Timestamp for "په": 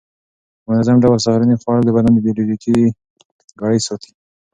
0.63-0.67